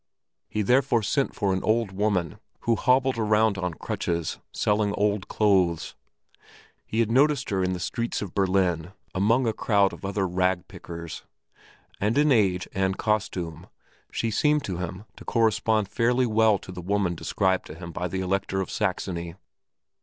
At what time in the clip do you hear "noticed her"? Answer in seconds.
7.11-7.63